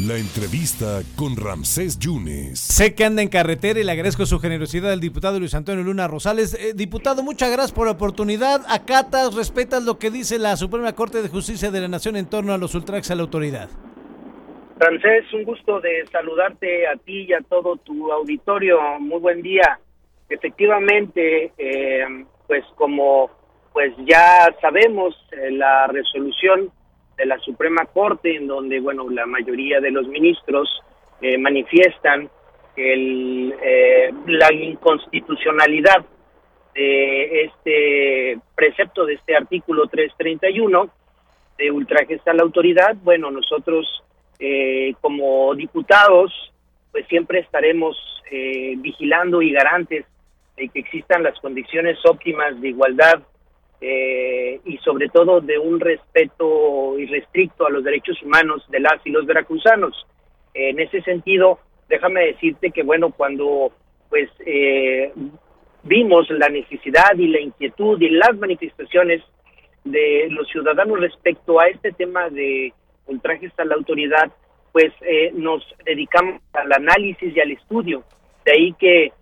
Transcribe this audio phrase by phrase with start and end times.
[0.00, 2.58] La entrevista con Ramsés Yunes.
[2.58, 6.08] Sé que anda en carretera y le agradezco su generosidad al diputado Luis Antonio Luna
[6.08, 6.54] Rosales.
[6.54, 8.62] Eh, diputado, muchas gracias por la oportunidad.
[8.68, 12.52] Acatas, respetas lo que dice la Suprema Corte de Justicia de la Nación en torno
[12.52, 13.68] a los ultrajes a la autoridad.
[14.80, 18.80] Ramsés, un gusto de saludarte a ti y a todo tu auditorio.
[18.98, 19.78] Muy buen día.
[20.28, 22.04] Efectivamente, eh,
[22.48, 23.30] pues como
[23.72, 26.72] pues ya sabemos, eh, la resolución
[27.16, 30.68] de la Suprema Corte, en donde, bueno, la mayoría de los ministros
[31.20, 32.28] eh, manifiestan
[32.76, 36.04] el, eh, la inconstitucionalidad
[36.74, 40.90] de este precepto, de este artículo 331
[41.56, 42.96] de ultrajes a la autoridad.
[43.02, 43.86] Bueno, nosotros
[44.40, 46.32] eh, como diputados,
[46.90, 47.96] pues siempre estaremos
[48.78, 50.04] vigilando y garantes
[50.56, 53.22] de que existan las condiciones óptimas de igualdad
[53.86, 59.10] eh, y sobre todo de un respeto irrestricto a los derechos humanos de las y
[59.10, 60.06] los veracruzanos.
[60.54, 63.72] En ese sentido, déjame decirte que bueno, cuando
[64.08, 65.12] pues eh,
[65.82, 69.22] vimos la necesidad y la inquietud y las manifestaciones
[69.84, 72.72] de los ciudadanos respecto a este tema de
[73.06, 74.32] ultrajes a la autoridad,
[74.72, 78.02] pues eh, nos dedicamos al análisis y al estudio.
[78.46, 79.12] De ahí que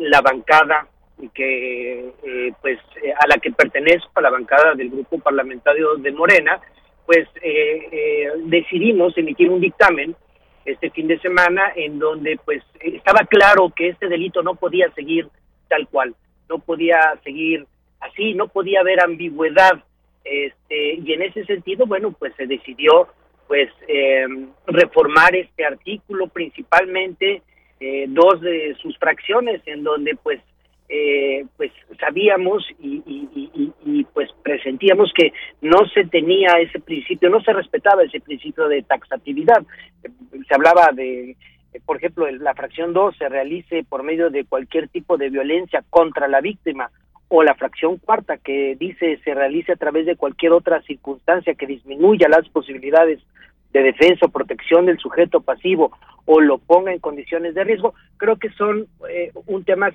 [0.00, 0.88] la bancada
[1.32, 6.12] que eh, pues eh, a la que pertenezco a la bancada del grupo parlamentario de
[6.12, 6.60] Morena
[7.06, 10.14] pues eh, decidimos emitir un dictamen
[10.64, 15.28] este fin de semana en donde pues estaba claro que este delito no podía seguir
[15.68, 16.14] tal cual
[16.48, 17.66] no podía seguir
[18.00, 19.82] así no podía haber ambigüedad
[20.24, 23.08] este y en ese sentido bueno pues se decidió
[23.46, 23.70] pues
[24.66, 27.42] reformar este artículo principalmente
[28.08, 30.40] dos de sus fracciones en donde pues
[30.88, 38.02] eh, pues sabíamos y, pues presentíamos que no se tenía ese principio, no se respetaba
[38.02, 39.62] ese principio de taxatividad.
[40.02, 41.36] Se hablaba de,
[41.84, 46.28] por ejemplo, la fracción 2 se realice por medio de cualquier tipo de violencia contra
[46.28, 46.90] la víctima
[47.28, 51.66] o la fracción cuarta que dice se realice a través de cualquier otra circunstancia que
[51.66, 53.20] disminuya las posibilidades
[53.72, 55.90] de defensa o protección del sujeto pasivo
[56.24, 59.90] o lo ponga en condiciones de riesgo, creo que son eh, un tema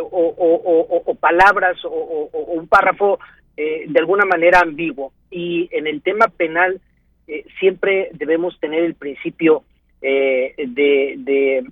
[0.00, 3.18] o, palabras o, un párrafo
[3.56, 5.12] eh, de alguna manera ambiguo.
[5.30, 6.80] Y en el tema penal
[7.28, 9.64] eh, siempre debemos tener el principio
[10.00, 11.64] eh, de, de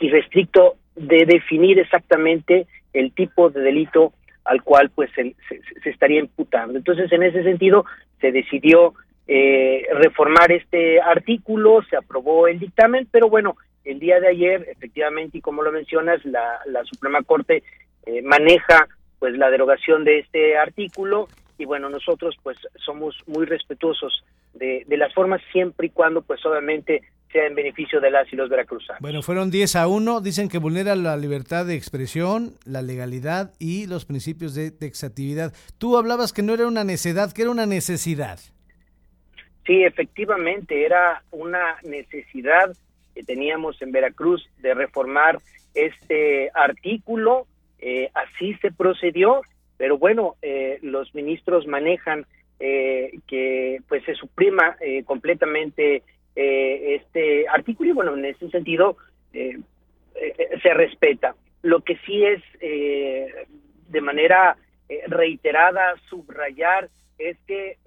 [0.00, 4.14] irrestricto de definir exactamente el tipo de delito
[4.44, 5.34] al cual pues se,
[5.82, 6.78] se, estaría imputando.
[6.78, 7.84] Entonces, en ese sentido,
[8.20, 8.94] se decidió
[9.92, 15.40] reformar este artículo, se aprobó el dictamen, pero bueno, el día de ayer, efectivamente, y
[15.40, 17.62] como lo mencionas, la, Suprema Corte
[18.04, 18.88] eh, maneja
[19.18, 25.14] pues la derogación de este artículo y bueno, nosotros pues somos muy respetuosos de, las
[25.14, 27.02] formas siempre y cuando pues obviamente
[27.32, 29.00] sea en beneficio de las y los veracruzanos.
[29.00, 33.86] Bueno, fueron 10 a 1, dicen que vulnera la libertad de expresión, la legalidad y
[33.86, 35.52] los principios de taxatividad.
[35.78, 38.38] Tú hablabas que no era una necedad, que era una necesidad.
[39.66, 42.72] Sí, efectivamente, era una necesidad
[43.16, 45.38] que teníamos en Veracruz de reformar
[45.72, 47.46] este artículo.
[47.78, 49.40] Eh, así se procedió,
[49.78, 52.26] pero bueno, eh, los ministros manejan
[52.60, 54.76] eh, que pues se suprima
[55.06, 56.02] completamente
[56.34, 58.98] este artículo y bueno, en ese sentido
[59.32, 61.34] se respeta.
[61.62, 64.58] Lo que sí es de manera
[65.06, 67.78] reiterada subrayar es que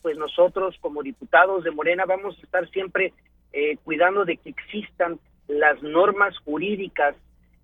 [0.00, 3.12] pues nosotros como diputados de Morena vamos a estar siempre
[3.52, 7.14] eh, cuidando de que existan las normas jurídicas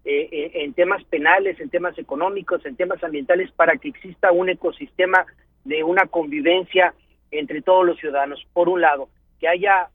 [0.04, 4.48] eh, eh, en temas penales, en temas económicos, en temas ambientales, para que exista un
[4.48, 5.26] ecosistema
[5.64, 6.94] de una convivencia
[7.30, 8.44] entre todos los ciudadanos.
[8.52, 9.08] Por un lado,
[9.40, 9.88] que haya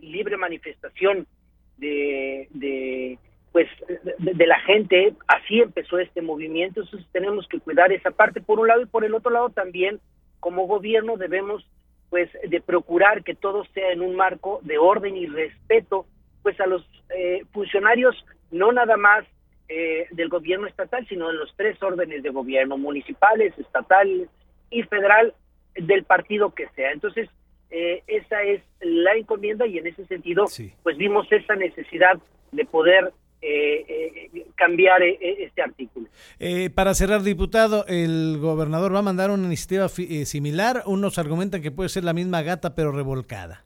[0.00, 1.26] libre manifestación
[1.78, 3.18] de, de
[3.52, 3.68] pues
[4.18, 8.68] de, la gente, así empezó este movimiento, entonces tenemos que cuidar esa parte por un
[8.68, 10.00] lado y por el otro lado también
[10.40, 11.64] como gobierno debemos
[12.12, 16.04] pues de procurar que todo sea en un marco de orden y respeto
[16.42, 18.14] pues a los eh, funcionarios
[18.50, 19.24] no nada más
[19.70, 24.28] eh, del gobierno estatal sino de los tres órdenes de gobierno municipales estatal
[24.68, 25.32] y federal
[25.74, 26.92] del partido que sea.
[26.92, 27.30] Entonces
[27.70, 30.44] eh, esa es la encomienda y en ese sentido
[30.82, 32.18] pues vimos esa necesidad
[32.50, 33.10] de poder
[33.44, 36.06] eh, eh, cambiar eh, este artículo.
[36.76, 40.84] para cerrar, diputado, el gobernador va a mandar una iniciativa similar.
[40.86, 43.64] Unos argumentan que puede ser la misma gata pero revolcada.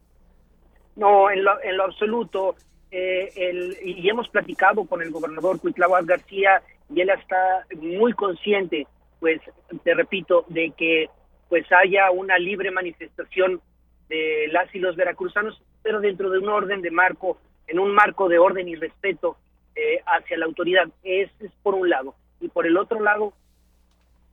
[0.97, 2.57] No, en lo, en lo absoluto.
[2.91, 8.87] el, y hemos platicado con el gobernador Cuitláhuac García y él está muy consciente,
[9.21, 9.43] pues,
[9.85, 11.11] te repito, de que
[11.51, 13.61] pues haya una libre manifestación
[14.09, 18.29] de las y los veracruzanos, pero dentro de un orden de marco, en un marco
[18.31, 19.37] de orden y respeto
[19.77, 20.89] eh, hacia la autoridad.
[21.05, 22.15] Es, es por un lado.
[22.41, 23.33] Y por el otro lado,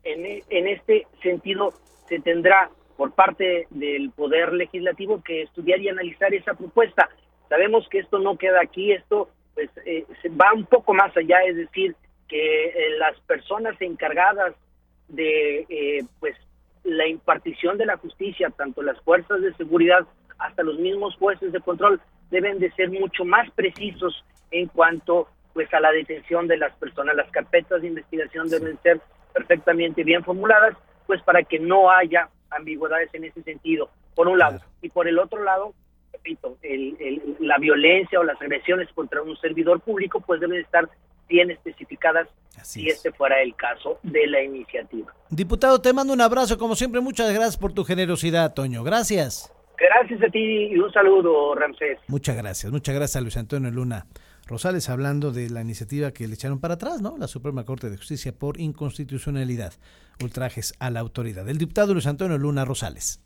[0.03, 1.73] en, en este sentido,
[2.07, 7.09] se tendrá por parte del Poder Legislativo que estudiar y analizar esa propuesta.
[7.49, 11.55] Sabemos que esto no queda aquí, esto pues eh, va un poco más allá, es
[11.55, 11.95] decir,
[12.27, 14.55] que eh, las personas encargadas
[15.09, 16.35] de eh, pues
[16.83, 20.05] la impartición de la justicia, tanto las fuerzas de seguridad
[20.39, 22.01] hasta los mismos jueces de control,
[22.33, 27.15] deben de ser mucho más precisos en cuanto pues a la detención de las personas.
[27.15, 28.99] Las carpetas de investigación deben ser
[29.33, 30.75] perfectamente bien formuladas,
[31.05, 34.59] pues para que no haya ambigüedades en ese sentido, por un lado.
[34.81, 35.73] Y por el otro lado,
[36.11, 36.57] repito,
[37.39, 40.89] la violencia o las agresiones contra un servidor público pues deben estar
[41.29, 42.27] bien especificadas
[42.63, 45.13] si este fuera el caso de la iniciativa.
[45.29, 48.83] Diputado, te mando un abrazo, como siempre, muchas gracias por tu generosidad, Toño.
[48.83, 49.51] Gracias.
[49.83, 51.97] Gracias a ti y un saludo, Ramsés.
[52.07, 54.05] Muchas gracias, muchas gracias a Luis Antonio Luna.
[54.47, 57.17] Rosales hablando de la iniciativa que le echaron para atrás, ¿no?
[57.17, 59.73] La Suprema Corte de Justicia por inconstitucionalidad,
[60.21, 61.49] ultrajes a la autoridad.
[61.49, 63.21] El diputado Luis Antonio Luna Rosales.